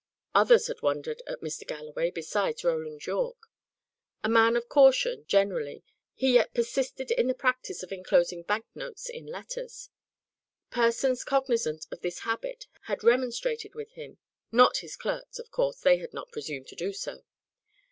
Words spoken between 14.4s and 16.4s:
not his clerks of course they had not